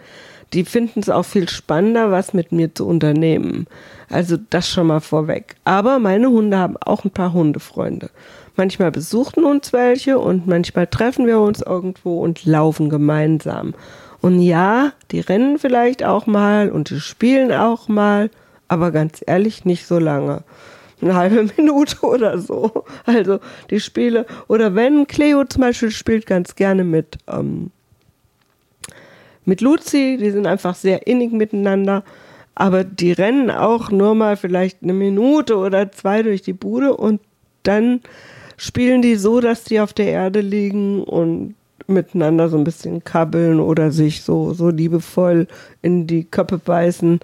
Die 0.53 0.65
finden 0.65 0.99
es 0.99 1.09
auch 1.09 1.23
viel 1.23 1.47
spannender, 1.47 2.11
was 2.11 2.33
mit 2.33 2.51
mir 2.51 2.73
zu 2.73 2.87
unternehmen. 2.87 3.67
Also 4.09 4.37
das 4.49 4.67
schon 4.67 4.87
mal 4.87 4.99
vorweg. 4.99 5.55
Aber 5.63 5.99
meine 5.99 6.29
Hunde 6.29 6.57
haben 6.57 6.75
auch 6.77 7.05
ein 7.05 7.11
paar 7.11 7.33
Hundefreunde. 7.33 8.09
Manchmal 8.59 8.91
besuchten 8.91 9.45
uns 9.45 9.71
welche 9.71 10.19
und 10.19 10.45
manchmal 10.45 10.85
treffen 10.85 11.25
wir 11.25 11.39
uns 11.39 11.61
irgendwo 11.61 12.19
und 12.19 12.43
laufen 12.43 12.89
gemeinsam. 12.89 13.73
Und 14.19 14.41
ja, 14.41 14.91
die 15.11 15.21
rennen 15.21 15.57
vielleicht 15.59 16.03
auch 16.03 16.25
mal 16.25 16.69
und 16.69 16.89
die 16.89 16.99
spielen 16.99 17.53
auch 17.53 17.87
mal, 17.87 18.29
aber 18.67 18.91
ganz 18.91 19.23
ehrlich 19.25 19.63
nicht 19.63 19.87
so 19.87 19.97
lange. 19.97 20.43
Eine 21.01 21.15
halbe 21.15 21.47
Minute 21.57 22.01
oder 22.01 22.37
so. 22.37 22.83
Also 23.05 23.39
die 23.69 23.79
Spiele. 23.79 24.25
Oder 24.49 24.75
wenn 24.75 25.07
Cleo 25.07 25.45
zum 25.45 25.61
Beispiel 25.61 25.91
spielt 25.91 26.25
ganz 26.25 26.53
gerne 26.55 26.83
mit, 26.83 27.17
ähm, 27.29 27.71
mit 29.45 29.61
Luzi, 29.61 30.17
die 30.19 30.31
sind 30.31 30.45
einfach 30.45 30.75
sehr 30.75 31.07
innig 31.07 31.31
miteinander. 31.31 32.03
Aber 32.55 32.83
die 32.83 33.13
rennen 33.13 33.51
auch 33.51 33.89
nur 33.89 34.15
mal 34.15 34.35
vielleicht 34.35 34.83
eine 34.83 34.91
Minute 34.91 35.55
oder 35.55 35.93
zwei 35.93 36.23
durch 36.23 36.41
die 36.41 36.51
Bude 36.51 36.97
und 36.97 37.21
dann 37.63 38.01
spielen 38.59 39.01
die 39.01 39.15
so, 39.15 39.39
dass 39.39 39.63
die 39.63 39.79
auf 39.79 39.93
der 39.93 40.07
Erde 40.07 40.41
liegen 40.41 41.03
und 41.03 41.55
miteinander 41.87 42.49
so 42.49 42.57
ein 42.57 42.65
bisschen 42.65 43.03
kabbeln 43.03 43.59
oder 43.59 43.91
sich 43.91 44.21
so, 44.21 44.53
so 44.53 44.69
liebevoll 44.69 45.47
in 45.81 46.05
die 46.05 46.25
Köpfe 46.25 46.57
beißen. 46.59 47.19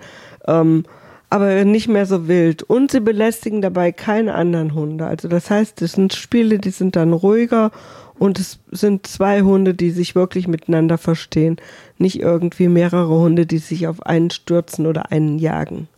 Ähm, 0.48 0.86
aber 1.30 1.66
nicht 1.66 1.90
mehr 1.90 2.06
so 2.06 2.28
wild. 2.28 2.64
Und 2.64 2.92
sie 2.92 3.02
belästigen 3.02 3.62
dabei 3.62 3.92
keine 3.92 4.34
anderen 4.36 4.74
Hunde. 4.74 5.06
Also 5.06 5.28
das 5.28 5.50
heißt, 5.50 5.82
es 5.82 5.92
sind 5.94 6.14
Spiele, 6.14 6.58
die 6.58 6.70
sind 6.70 6.96
dann 6.96 7.12
ruhiger 7.12 7.72
und 8.18 8.40
es 8.40 8.60
sind 8.72 9.06
zwei 9.06 9.42
Hunde, 9.42 9.74
die 9.74 9.92
sich 9.92 10.16
wirklich 10.16 10.48
miteinander 10.48 10.98
verstehen. 10.98 11.58
Nicht 11.98 12.22
irgendwie 12.22 12.70
mehrere 12.70 13.20
Hunde, 13.20 13.46
die 13.46 13.58
sich 13.58 13.88
auf 13.88 14.02
einen 14.04 14.32
stürzen 14.32 14.86
oder 14.86 15.12
einen 15.12 15.38
jagen. 15.38 15.90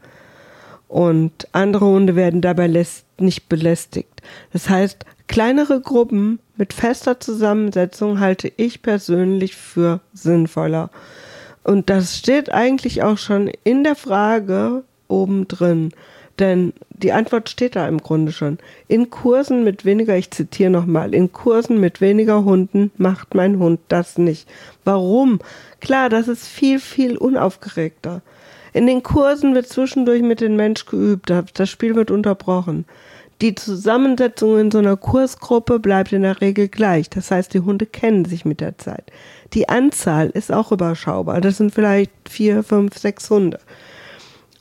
Und 0.87 1.47
andere 1.51 1.85
Hunde 1.85 2.15
werden 2.15 2.41
dabei 2.41 2.67
nicht 3.19 3.49
belästigt. 3.49 4.21
Das 4.53 4.69
heißt, 4.69 5.05
kleinere 5.27 5.81
Gruppen 5.81 6.39
mit 6.55 6.73
fester 6.73 7.19
Zusammensetzung 7.19 8.19
halte 8.19 8.51
ich 8.57 8.81
persönlich 8.81 9.55
für 9.55 9.99
sinnvoller. 10.13 10.89
Und 11.63 11.89
das 11.89 12.17
steht 12.17 12.51
eigentlich 12.51 13.03
auch 13.03 13.17
schon 13.17 13.51
in 13.63 13.83
der 13.83 13.95
Frage 13.95 14.83
oben 15.07 15.47
drin. 15.47 15.91
Denn 16.39 16.73
die 16.89 17.11
Antwort 17.11 17.49
steht 17.49 17.75
da 17.75 17.87
im 17.87 17.97
Grunde 17.97 18.31
schon. 18.31 18.59
In 18.87 19.09
Kursen 19.09 19.63
mit 19.63 19.85
weniger, 19.85 20.15
ich 20.15 20.31
zitiere 20.31 20.69
nochmal, 20.69 21.13
in 21.13 21.31
Kursen 21.31 21.79
mit 21.79 21.99
weniger 21.99 22.43
Hunden 22.43 22.91
macht 22.97 23.33
mein 23.33 23.59
Hund 23.59 23.79
das 23.87 24.17
nicht. 24.17 24.47
Warum? 24.83 25.39
Klar, 25.79 26.09
das 26.09 26.27
ist 26.27 26.47
viel, 26.47 26.79
viel 26.79 27.17
unaufgeregter. 27.17 28.21
In 28.73 28.85
den 28.85 29.01
Kursen 29.01 29.55
wird 29.55 29.67
zwischendurch 29.67 30.21
mit 30.21 30.39
dem 30.39 30.55
Mensch 30.55 30.85
geübt, 30.85 31.33
das 31.53 31.69
Spiel 31.69 31.95
wird 31.95 32.11
unterbrochen. 32.11 32.85
Die 33.41 33.53
Zusammensetzung 33.53 34.57
in 34.57 34.71
so 34.71 34.79
einer 34.79 34.97
Kursgruppe 34.97 35.79
bleibt 35.79 36.11
in 36.11 36.23
der 36.23 36.41
Regel 36.41 36.67
gleich. 36.69 37.09
Das 37.09 37.29
heißt, 37.29 37.53
die 37.53 37.59
Hunde 37.59 37.85
kennen 37.85 38.25
sich 38.25 38.45
mit 38.45 38.61
der 38.61 38.79
Zeit. 38.79 39.11
Die 39.53 39.69
Anzahl 39.69 40.29
ist 40.29 40.51
auch 40.51 40.71
überschaubar. 40.71 41.39
Das 41.39 41.57
sind 41.57 41.73
vielleicht 41.73 42.11
vier, 42.27 42.63
fünf, 42.63 42.97
sechs 42.97 43.29
Hunde. 43.29 43.59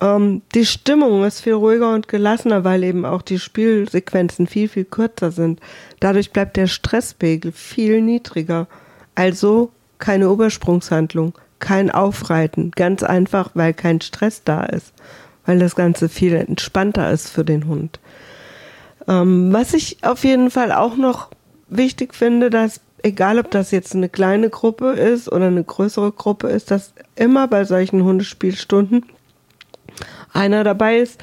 Ähm, 0.01 0.43
die 0.55 0.67
Stimmung 0.67 1.25
ist 1.25 1.41
viel 1.41 1.55
ruhiger 1.55 1.95
und 1.95 2.09
gelassener, 2.09 2.65
weil 2.65 2.85
eben 2.85 3.07
auch 3.07 3.23
die 3.23 3.39
Spielsequenzen 3.39 4.47
viel, 4.47 4.69
viel 4.69 4.85
kürzer 4.85 5.33
sind. 5.33 5.61
Dadurch 6.01 6.33
bleibt 6.33 6.59
der 6.59 6.67
Stresspegel 6.67 7.53
viel 7.53 8.03
niedriger. 8.03 8.67
Also 9.15 9.71
keine 9.99 10.27
Übersprungshandlung, 10.27 11.33
kein 11.61 11.91
Aufreiten. 11.91 12.73
Ganz 12.73 13.03
einfach, 13.03 13.53
weil 13.55 13.73
kein 13.73 14.03
Stress 14.03 14.43
da 14.45 14.65
ist. 14.65 14.93
Weil 15.47 15.61
das 15.61 15.77
Ganze 15.77 16.11
viel 16.11 16.35
entspannter 16.35 17.11
ist 17.11 17.31
für 17.31 17.45
den 17.45 17.67
Hund. 17.67 18.01
Ähm, 19.09 19.53
was 19.53 19.75
ich 19.75 19.99
auf 20.03 20.25
jeden 20.25 20.51
Fall 20.51 20.73
auch 20.73 20.97
noch 20.97 21.31
wichtig 21.69 22.15
finde, 22.15 22.51
dass 22.51 22.81
egal 23.03 23.39
ob 23.39 23.51
das 23.51 23.71
jetzt 23.71 23.95
eine 23.95 24.09
kleine 24.09 24.51
Gruppe 24.51 24.91
ist 24.93 25.31
oder 25.31 25.47
eine 25.47 25.63
größere 25.63 26.13
Gruppe 26.13 26.49
ist, 26.49 26.71
dass 26.71 26.93
immer 27.15 27.47
bei 27.49 27.65
solchen 27.65 28.03
Hundespielstunden 28.03 29.05
einer 30.33 30.65
dabei 30.65 30.99
ist, 30.99 31.21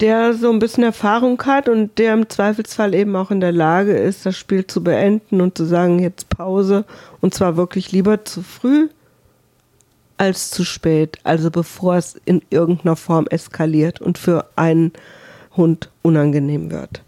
der 0.00 0.34
so 0.34 0.50
ein 0.50 0.58
bisschen 0.58 0.84
Erfahrung 0.84 1.42
hat 1.44 1.68
und 1.68 1.98
der 1.98 2.12
im 2.12 2.28
Zweifelsfall 2.28 2.94
eben 2.94 3.16
auch 3.16 3.30
in 3.30 3.40
der 3.40 3.52
Lage 3.52 3.96
ist, 3.96 4.26
das 4.26 4.36
Spiel 4.36 4.66
zu 4.66 4.84
beenden 4.84 5.40
und 5.40 5.56
zu 5.56 5.64
sagen, 5.64 5.98
jetzt 6.00 6.28
Pause 6.28 6.84
und 7.22 7.32
zwar 7.32 7.56
wirklich 7.56 7.92
lieber 7.92 8.24
zu 8.24 8.42
früh 8.42 8.88
als 10.18 10.50
zu 10.50 10.64
spät, 10.64 11.18
also 11.24 11.50
bevor 11.50 11.96
es 11.96 12.18
in 12.24 12.42
irgendeiner 12.50 12.96
Form 12.96 13.26
eskaliert 13.28 14.00
und 14.00 14.18
für 14.18 14.46
einen 14.56 14.92
Hund 15.56 15.90
unangenehm 16.02 16.70
wird. 16.70 17.02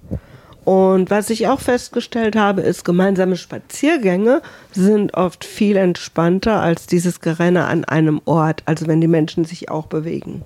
Und 0.65 1.09
was 1.09 1.31
ich 1.31 1.49
auch 1.49 1.61
festgestellt 1.61 2.37
habe, 2.37 2.61
ist, 2.61 2.85
gemeinsame 2.85 3.37
Spaziergänge 3.37 4.43
sind 4.71 5.15
oft 5.15 5.47
viel 5.47 5.77
entspannter 5.77 6.61
als 6.61 6.87
dieses 6.87 7.21
Gerenne 7.21 7.65
an 7.65 7.87
einem 7.87 8.21
Ort, 8.27 8.63
also 8.67 8.87
wenn 8.87 9.01
die 9.01 9.09
Menschen 9.09 9.47
sich 9.47 9.71
auch 9.71 9.87
bewegen. 9.87 10.43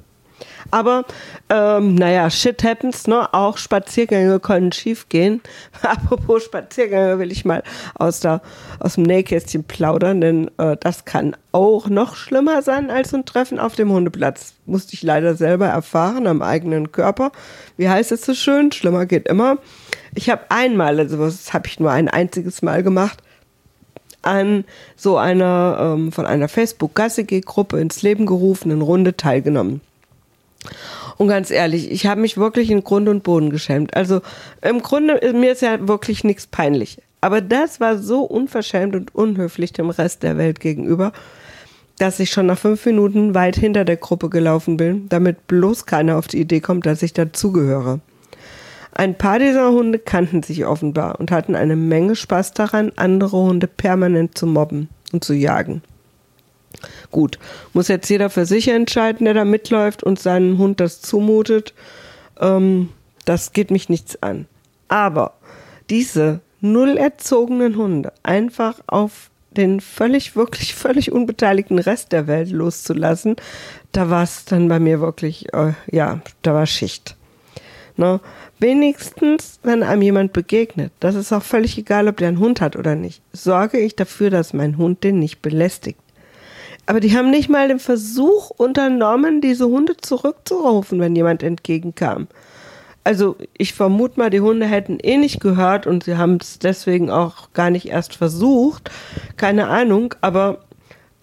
Aber 0.71 1.04
ähm, 1.49 1.95
naja, 1.95 2.31
shit 2.31 2.62
happens, 2.64 3.07
ne? 3.07 3.33
Auch 3.33 3.59
Spaziergänge 3.59 4.40
können 4.40 4.73
schief 4.73 5.09
gehen. 5.09 5.40
Apropos 5.83 6.45
Spaziergänge 6.45 7.19
will 7.19 7.33
ich 7.33 7.45
mal 7.45 7.62
aus, 7.95 8.21
der, 8.21 8.42
aus 8.81 8.95
dem 8.95 9.04
Nähkästchen 9.04 9.64
plaudern, 9.64 10.21
denn 10.21 10.50
äh, 10.59 10.76
das 10.78 11.04
kann 11.04 11.37
auch 11.52 11.88
noch 11.88 12.16
schlimmer 12.16 12.62
sein 12.62 12.90
als 12.90 13.12
ein 13.14 13.25
Treffen 13.25 13.59
auf 13.59 13.75
dem 13.75 13.92
Hundeplatz. 13.92 14.54
Musste 14.66 14.95
ich 14.95 15.02
leider 15.02 15.35
selber 15.35 15.66
erfahren 15.66 16.26
am 16.26 16.42
eigenen 16.42 16.92
Körper. 16.92 17.33
Wie 17.76 17.88
heißt 17.88 18.12
es 18.12 18.25
so 18.25 18.35
schön? 18.35 18.73
Schlimmer 18.73 19.07
geht 19.07 19.28
immer. 19.28 19.59
Ich 20.14 20.31
habe 20.31 20.42
einmal, 20.50 20.99
also 20.99 21.16
das 21.16 21.52
habe 21.52 21.66
ich 21.66 21.81
nur 21.81 21.90
ein 21.90 22.09
einziges 22.09 22.62
Mal 22.62 22.83
gemacht, 22.83 23.23
an 24.23 24.64
so 24.97 25.16
einer 25.19 25.95
ähm, 25.97 26.12
von 26.12 26.26
einer 26.26 26.49
Facebook-Gassige-Gruppe 26.49 27.81
ins 27.81 28.02
Leben 28.02 28.26
gerufenen 28.26 28.83
Runde 28.83 29.16
teilgenommen. 29.16 29.81
Und 31.19 31.28
ganz 31.28 31.50
ehrlich, 31.50 31.90
ich 31.90 32.07
habe 32.07 32.21
mich 32.21 32.37
wirklich 32.37 32.71
in 32.71 32.85
Grund 32.85 33.09
und 33.09 33.23
Boden 33.23 33.50
geschämt. 33.50 33.95
Also 33.97 34.21
im 34.61 34.83
Grunde, 34.83 35.21
mir 35.35 35.52
ist 35.52 35.62
ja 35.62 35.87
wirklich 35.87 36.25
nichts 36.25 36.47
peinlich. 36.47 36.99
Aber 37.21 37.40
das 37.40 37.81
war 37.81 37.99
so 37.99 38.23
unverschämt 38.23 38.97
und 38.97 39.14
unhöflich 39.14 39.73
dem 39.73 39.90
Rest 39.90 40.23
der 40.23 40.38
Welt 40.38 40.61
gegenüber, 40.61 41.12
dass 41.99 42.19
ich 42.19 42.31
schon 42.31 42.47
nach 42.47 42.59
fünf 42.59 42.85
Minuten 42.85 43.35
weit 43.35 43.57
hinter 43.57 43.85
der 43.85 43.97
Gruppe 43.97 44.28
gelaufen 44.28 44.76
bin, 44.76 45.09
damit 45.09 45.47
bloß 45.47 45.87
keiner 45.87 46.19
auf 46.19 46.26
die 46.26 46.40
Idee 46.40 46.61
kommt, 46.61 46.85
dass 46.87 47.02
ich 47.02 47.12
dazugehöre. 47.12 48.00
Ein 48.95 49.16
paar 49.16 49.38
dieser 49.38 49.71
Hunde 49.71 49.99
kannten 49.99 50.42
sich 50.42 50.66
offenbar 50.66 51.19
und 51.21 51.31
hatten 51.31 51.54
eine 51.54 51.76
Menge 51.76 52.16
Spaß 52.16 52.52
daran, 52.52 52.92
andere 52.97 53.37
Hunde 53.37 53.66
permanent 53.66 54.37
zu 54.37 54.47
mobben 54.47 54.88
und 55.12 55.25
zu 55.25 55.33
jagen. 55.33 55.83
Gut, 57.10 57.38
muss 57.72 57.88
jetzt 57.88 58.08
jeder 58.08 58.30
für 58.30 58.46
sich 58.46 58.68
entscheiden, 58.68 59.24
der 59.24 59.34
da 59.34 59.44
mitläuft 59.44 60.02
und 60.02 60.18
seinem 60.18 60.58
Hund 60.58 60.80
das 60.80 61.00
zumutet. 61.00 61.74
Ähm, 62.40 62.90
das 63.24 63.52
geht 63.52 63.70
mich 63.70 63.88
nichts 63.88 64.22
an. 64.22 64.46
Aber 64.88 65.34
diese 65.90 66.40
null 66.60 66.96
erzogenen 66.96 67.76
Hunde 67.76 68.12
einfach 68.22 68.80
auf 68.86 69.30
den 69.56 69.80
völlig, 69.80 70.36
wirklich 70.36 70.74
völlig 70.74 71.12
unbeteiligten 71.12 71.78
Rest 71.78 72.12
der 72.12 72.26
Welt 72.26 72.50
loszulassen, 72.50 73.36
da 73.92 74.08
war 74.08 74.22
es 74.22 74.44
dann 74.46 74.68
bei 74.68 74.80
mir 74.80 75.00
wirklich, 75.00 75.52
äh, 75.52 75.72
ja, 75.90 76.20
da 76.42 76.54
war 76.54 76.66
Schicht. 76.66 77.16
Ne? 77.96 78.20
Wenigstens, 78.58 79.58
wenn 79.62 79.82
einem 79.82 80.02
jemand 80.02 80.32
begegnet, 80.32 80.92
das 81.00 81.14
ist 81.14 81.32
auch 81.32 81.42
völlig 81.42 81.76
egal, 81.76 82.08
ob 82.08 82.16
der 82.16 82.28
einen 82.28 82.38
Hund 82.38 82.60
hat 82.60 82.76
oder 82.76 82.94
nicht, 82.94 83.22
sorge 83.32 83.78
ich 83.78 83.96
dafür, 83.96 84.30
dass 84.30 84.54
mein 84.54 84.78
Hund 84.78 85.04
den 85.04 85.18
nicht 85.18 85.42
belästigt. 85.42 85.98
Aber 86.86 87.00
die 87.00 87.16
haben 87.16 87.30
nicht 87.30 87.48
mal 87.48 87.68
den 87.68 87.78
Versuch 87.78 88.50
unternommen, 88.50 89.40
diese 89.40 89.66
Hunde 89.66 89.96
zurückzurufen, 89.96 91.00
wenn 91.00 91.14
jemand 91.14 91.42
entgegenkam. 91.42 92.26
Also 93.04 93.36
ich 93.56 93.74
vermute 93.74 94.18
mal, 94.18 94.30
die 94.30 94.40
Hunde 94.40 94.66
hätten 94.66 94.98
eh 95.00 95.16
nicht 95.16 95.40
gehört 95.40 95.86
und 95.86 96.04
sie 96.04 96.16
haben 96.16 96.38
es 96.40 96.58
deswegen 96.58 97.10
auch 97.10 97.52
gar 97.52 97.70
nicht 97.70 97.86
erst 97.86 98.14
versucht. 98.14 98.90
Keine 99.36 99.68
Ahnung, 99.68 100.14
aber 100.20 100.58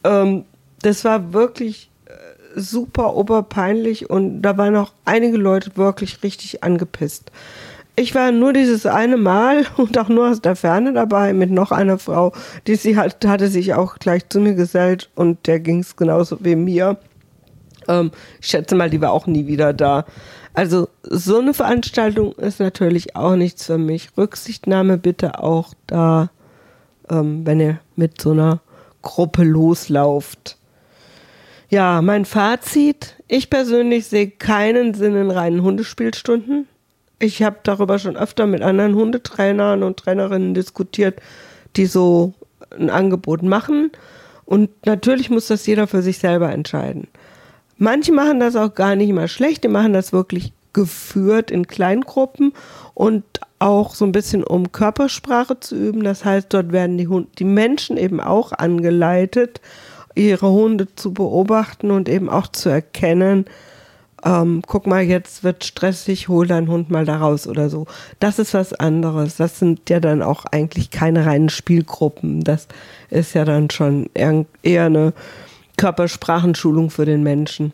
ähm, 0.04 0.46
das 0.82 1.06
war 1.06 1.34
wirklich 1.34 1.90
äh, 2.06 2.60
super 2.60 3.16
oberpeinlich 3.16 4.10
und 4.10 4.42
da 4.42 4.58
waren 4.58 4.76
auch 4.76 4.92
einige 5.06 5.38
Leute 5.38 5.72
wirklich 5.76 6.22
richtig 6.24 6.64
angepisst. 6.64 7.32
Ich 8.00 8.16
war 8.16 8.32
nur 8.32 8.54
dieses 8.54 8.86
eine 8.86 9.18
Mal 9.18 9.66
und 9.78 9.98
auch 9.98 10.08
nur 10.08 10.30
aus 10.30 10.40
der 10.40 10.56
Ferne 10.56 10.94
dabei 10.94 11.34
mit 11.34 11.52
noch 11.52 11.72
einer 11.72 12.00
Frau, 12.00 12.32
die 12.66 12.76
sie 12.76 12.96
hat, 12.96 13.26
hatte 13.26 13.50
sich 13.50 13.74
auch 13.74 13.96
gleich 14.00 14.30
zu 14.30 14.40
mir 14.40 14.54
gesellt 14.54 15.10
und 15.16 15.48
der 15.48 15.60
ging 15.60 15.80
es 15.80 15.98
genauso 15.98 16.38
wie 16.40 16.56
mir. 16.56 16.98
Ähm, 17.90 18.12
ich 18.40 18.48
schätze 18.48 18.76
mal, 18.76 18.90
die 18.90 19.02
war 19.02 19.12
auch 19.12 19.28
nie 19.28 19.48
wieder 19.48 19.74
da. 19.74 20.06
Also 20.54 20.88
so 21.04 21.40
eine 21.40 21.54
Veranstaltung 21.54 22.32
ist 22.34 22.62
natürlich 22.62 23.18
auch 23.18 23.36
nichts 23.36 23.66
für 23.66 23.78
mich. 23.78 24.12
Rücksichtnahme 24.18 24.98
bitte 24.98 25.44
auch 25.44 25.74
da, 25.86 26.30
ähm, 27.10 27.46
wenn 27.46 27.60
ihr 27.60 27.80
mit 27.98 28.22
so 28.22 28.32
einer 28.32 28.62
Gruppe 29.02 29.44
loslauft. 29.44 30.58
Ja, 31.68 32.02
mein 32.02 32.24
Fazit. 32.24 33.18
Ich 33.28 33.50
persönlich 33.50 34.08
sehe 34.08 34.30
keinen 34.30 34.94
Sinn 34.94 35.18
in 35.18 35.32
reinen 35.32 35.64
Hundespielstunden. 35.64 36.66
Ich 37.20 37.44
habe 37.44 37.58
darüber 37.64 38.00
schon 38.00 38.16
öfter 38.16 38.48
mit 38.48 38.62
anderen 38.62 38.96
Hundetrainern 38.96 39.84
und 39.84 39.98
Trainerinnen 39.98 40.54
diskutiert, 40.54 41.20
die 41.76 41.86
so 41.86 42.34
ein 42.78 42.90
Angebot 42.90 43.44
machen. 43.44 43.92
Und 44.46 44.70
natürlich 44.86 45.30
muss 45.30 45.48
das 45.48 45.66
jeder 45.68 45.86
für 45.86 46.02
sich 46.02 46.18
selber 46.18 46.52
entscheiden. 46.52 47.08
Manche 47.78 48.12
machen 48.12 48.40
das 48.40 48.56
auch 48.56 48.74
gar 48.74 48.96
nicht 48.96 49.14
mal 49.14 49.28
schlecht, 49.28 49.64
die 49.64 49.70
machen 49.70 49.94
das 49.94 50.12
wirklich 50.12 50.54
geführt 50.74 51.52
in 51.52 51.68
Kleingruppen 51.68 52.54
und 52.94 53.24
auch 53.60 53.96
so 53.96 54.06
ein 54.06 54.12
bisschen 54.12 54.44
um 54.44 54.72
Körpersprache 54.72 55.60
zu 55.60 55.76
üben. 55.76 56.04
Das 56.04 56.26
heißt, 56.26 56.48
dort 56.54 56.72
werden 56.72 56.98
die, 56.98 57.08
Hund 57.08 57.28
die 57.40 57.46
Menschen 57.46 57.98
eben 57.98 58.20
auch 58.20 58.52
angeleitet, 58.54 59.62
ihre 60.16 60.50
Hunde 60.50 60.94
zu 60.96 61.14
beobachten 61.14 61.92
und 61.92 62.10
eben 62.10 62.30
auch 62.30 62.48
zu 62.48 62.70
erkennen, 62.70 63.46
ähm, 64.24 64.62
guck 64.66 64.88
mal, 64.88 65.04
jetzt 65.04 65.44
wird 65.44 65.64
stressig, 65.64 66.28
hol 66.28 66.48
deinen 66.48 66.70
Hund 66.70 66.90
mal 66.90 67.06
da 67.06 67.18
raus 67.18 67.48
oder 67.48 67.70
so. 67.70 67.86
Das 68.20 68.40
ist 68.40 68.54
was 68.54 68.74
anderes. 68.74 69.38
Das 69.38 69.60
sind 69.60 69.90
ja 69.90 70.00
dann 70.00 70.22
auch 70.22 70.46
eigentlich 70.46 70.92
keine 70.92 71.26
reinen 71.26 71.50
Spielgruppen. 71.50 72.44
Das 72.44 72.68
ist 73.10 73.34
ja 73.34 73.46
dann 73.46 73.70
schon 73.70 74.10
eher, 74.14 74.86
eine 74.86 75.14
Körpersprachenschulung 75.78 76.90
für 76.90 77.06
den 77.06 77.24
Menschen. 77.24 77.74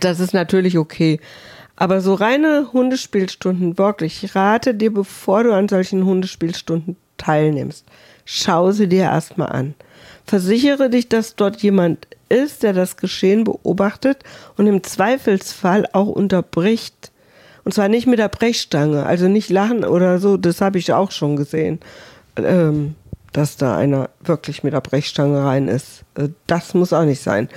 Das 0.00 0.20
ist 0.20 0.34
natürlich 0.34 0.78
okay. 0.78 1.20
Aber 1.74 2.00
so 2.00 2.14
reine 2.14 2.68
Hundespielstunden, 2.72 3.76
wirklich, 3.76 4.22
ich 4.24 4.34
rate 4.34 4.74
dir, 4.74 4.92
bevor 4.92 5.44
du 5.44 5.52
an 5.52 5.68
solchen 5.68 6.04
Hundespielstunden 6.04 6.96
teilnimmst, 7.18 7.84
schau 8.24 8.70
sie 8.70 8.88
dir 8.88 9.04
erstmal 9.04 9.50
an. 9.50 9.74
Versichere 10.24 10.90
dich, 10.90 11.08
dass 11.08 11.36
dort 11.36 11.62
jemand 11.62 12.06
ist, 12.28 12.62
der 12.62 12.72
das 12.72 12.96
Geschehen 12.96 13.44
beobachtet 13.44 14.22
und 14.56 14.66
im 14.66 14.82
Zweifelsfall 14.82 15.86
auch 15.92 16.08
unterbricht. 16.08 17.12
Und 17.64 17.72
zwar 17.72 17.88
nicht 17.88 18.06
mit 18.06 18.18
der 18.18 18.28
Brechstange, 18.28 19.06
also 19.06 19.28
nicht 19.28 19.50
lachen 19.50 19.84
oder 19.84 20.18
so, 20.18 20.36
das 20.36 20.60
habe 20.60 20.78
ich 20.78 20.92
auch 20.92 21.10
schon 21.10 21.36
gesehen, 21.36 21.80
ähm, 22.36 22.94
dass 23.32 23.56
da 23.56 23.76
einer 23.76 24.10
wirklich 24.22 24.62
mit 24.62 24.72
der 24.72 24.80
Brechstange 24.80 25.44
rein 25.44 25.68
ist. 25.68 26.04
Äh, 26.14 26.28
das 26.46 26.74
muss 26.74 26.92
auch 26.92 27.04
nicht 27.04 27.22
sein. 27.22 27.48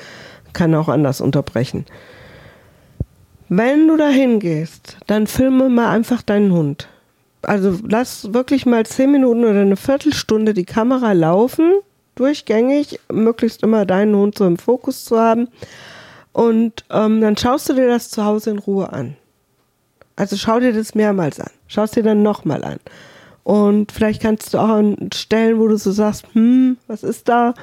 Kann 0.54 0.74
auch 0.74 0.90
anders 0.90 1.22
unterbrechen. 1.22 1.86
Wenn 3.50 3.88
du 3.88 3.98
da 3.98 4.10
hingehst, 4.10 4.98
dann 5.08 5.26
filme 5.26 5.70
mal 5.70 5.90
einfach 5.90 6.22
deinen 6.22 6.52
Hund. 6.52 6.88
Also 7.42 7.80
lass 7.88 8.34
wirklich 8.34 8.66
mal 8.66 8.86
zehn 8.86 9.12
Minuten 9.12 9.44
oder 9.44 9.62
eine 9.62 9.78
Viertelstunde 9.78 10.54
die 10.54 10.66
Kamera 10.66 11.14
laufen, 11.14 11.72
durchgängig, 12.20 13.00
möglichst 13.12 13.64
immer 13.64 13.86
deinen 13.86 14.16
Hund 14.16 14.38
so 14.38 14.46
im 14.46 14.58
Fokus 14.58 15.06
zu 15.06 15.20
haben. 15.20 15.48
Und 16.34 16.86
ähm, 16.90 17.22
dann 17.22 17.38
schaust 17.38 17.70
du 17.70 17.74
dir 17.74 17.88
das 17.88 18.10
zu 18.10 18.24
Hause 18.24 18.52
in 18.52 18.60
Ruhe 18.60 18.92
an. 18.92 19.16
Also 20.16 20.36
schau 20.36 20.60
dir 20.60 20.74
das 20.74 20.96
mehrmals 20.96 21.40
an. 21.40 21.50
Schau 21.68 21.84
es 21.84 21.92
dir 21.92 22.04
dann 22.04 22.24
nochmal 22.24 22.64
an. 22.64 22.80
Und 23.44 23.92
vielleicht 23.92 24.22
kannst 24.22 24.54
du 24.54 24.60
auch 24.60 24.70
an 24.70 25.10
Stellen, 25.14 25.60
wo 25.60 25.68
du 25.68 25.78
so 25.78 25.92
sagst, 25.92 26.26
hm, 26.34 26.78
was 26.88 27.04
ist 27.04 27.30
da? 27.30 27.54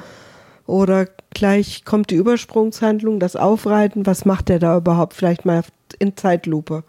Oder 0.66 1.06
gleich 1.30 1.84
kommt 1.84 2.10
die 2.10 2.16
Übersprungshandlung, 2.16 3.20
das 3.20 3.36
Aufreiten, 3.36 4.06
was 4.06 4.24
macht 4.24 4.48
der 4.48 4.58
da 4.58 4.76
überhaupt? 4.76 5.14
Vielleicht 5.14 5.44
mal 5.44 5.62
in 5.98 6.16
Zeitlupe. 6.16 6.82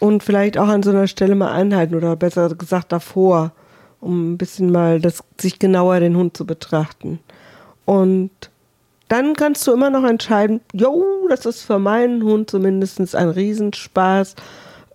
Und 0.00 0.22
vielleicht 0.24 0.58
auch 0.58 0.68
an 0.68 0.82
so 0.82 0.90
einer 0.90 1.06
Stelle 1.06 1.36
mal 1.36 1.52
anhalten 1.52 1.94
oder 1.94 2.16
besser 2.16 2.52
gesagt 2.54 2.90
davor, 2.90 3.52
um 4.02 4.32
ein 4.32 4.38
bisschen 4.38 4.70
mal 4.70 5.00
das, 5.00 5.22
sich 5.40 5.58
genauer 5.58 6.00
den 6.00 6.16
Hund 6.16 6.36
zu 6.36 6.44
betrachten. 6.44 7.20
Und 7.84 8.30
dann 9.08 9.34
kannst 9.34 9.66
du 9.66 9.72
immer 9.72 9.90
noch 9.90 10.04
entscheiden, 10.04 10.60
jo, 10.72 11.04
das 11.28 11.46
ist 11.46 11.62
für 11.62 11.78
meinen 11.78 12.22
Hund 12.22 12.50
zumindest 12.50 13.14
ein 13.14 13.28
Riesenspaß. 13.28 14.34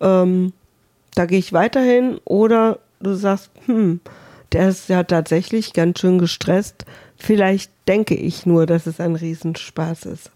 Ähm, 0.02 0.54
da 1.16 1.26
gehe 1.26 1.40
ich 1.40 1.54
weiterhin. 1.54 2.20
Oder 2.26 2.80
du 3.00 3.14
sagst, 3.14 3.52
hm, 3.66 4.02
der 4.52 4.70
ist 4.70 4.90
ja 4.90 5.04
tatsächlich 5.04 5.74
ganz 5.74 6.00
schön 6.00 6.20
gestresst. 6.20 6.86
Vielleicht 7.16 7.72
denke 7.88 8.16
ich 8.16 8.46
nur, 8.46 8.66
dass 8.66 8.88
es 8.88 9.00
ein 9.00 9.16
Riesenspaß 9.16 10.06
ist. 10.06 10.32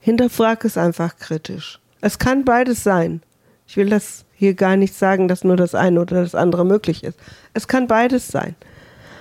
Hinterfrag 0.00 0.64
es 0.64 0.76
einfach 0.76 1.16
kritisch. 1.16 1.80
Es 2.00 2.18
kann 2.18 2.44
beides 2.44 2.82
sein. 2.82 3.22
Ich 3.66 3.76
will 3.76 3.88
das 3.88 4.24
hier 4.42 4.54
gar 4.54 4.76
nicht 4.76 4.96
sagen, 4.96 5.28
dass 5.28 5.44
nur 5.44 5.56
das 5.56 5.76
eine 5.76 6.00
oder 6.00 6.20
das 6.20 6.34
andere 6.34 6.64
möglich 6.64 7.04
ist. 7.04 7.16
Es 7.54 7.68
kann 7.68 7.86
beides 7.86 8.26
sein. 8.26 8.56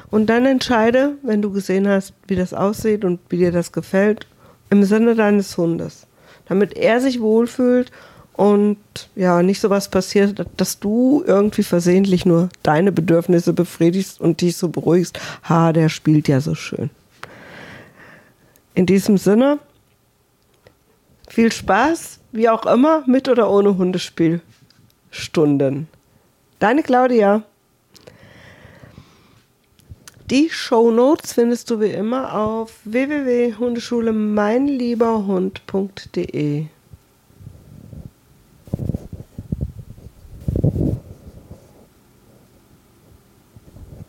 Und 0.10 0.32
dann 0.32 0.48
entscheide, 0.48 1.14
wenn 1.22 1.44
du 1.44 1.52
gesehen 1.52 1.88
hast, 1.88 2.14
wie 2.28 2.36
das 2.36 2.56
aussieht 2.56 3.06
und 3.06 3.20
wie 3.30 3.38
dir 3.38 3.52
das 3.52 3.72
gefällt, 3.72 4.26
im 4.72 4.84
Sinne 4.84 5.14
deines 5.14 5.56
Hundes. 5.58 6.08
Damit 6.48 6.76
er 6.76 7.00
sich 7.02 7.22
wohlfühlt 7.22 7.92
und 8.34 8.80
ja, 9.16 9.44
nicht 9.44 9.62
sowas 9.62 9.90
passiert, 9.90 10.44
dass 10.58 10.80
du 10.80 11.24
irgendwie 11.24 11.62
versehentlich 11.62 12.26
nur 12.26 12.50
deine 12.64 12.92
Bedürfnisse 12.92 13.54
befriedigst 13.54 14.20
und 14.20 14.42
dich 14.42 14.58
so 14.58 14.70
beruhigst. 14.70 15.20
Ha, 15.48 15.72
der 15.72 15.90
spielt 15.90 16.30
ja 16.30 16.42
so 16.42 16.56
schön. 16.56 16.90
In 18.74 18.88
diesem 18.88 19.20
Sinne, 19.20 19.60
viel 21.30 21.52
Spaß, 21.52 22.18
wie 22.32 22.50
auch 22.50 22.66
immer, 22.66 23.04
mit 23.06 23.30
oder 23.30 23.52
ohne 23.52 23.78
Hundespielstunden. 25.12 25.88
Deine 26.60 26.84
Claudia. 26.84 27.44
Die 30.30 30.50
Show 30.50 30.92
Notes 30.92 31.34
findest 31.34 31.70
du 31.70 31.82
wie 31.82 31.92
immer 31.92 32.34
auf 32.34 32.80
www.hundeschule 32.86 34.14
meinlieberhund.de. 34.14 36.68